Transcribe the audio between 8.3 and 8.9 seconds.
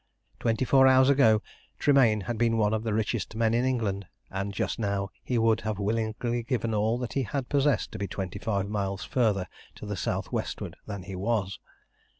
five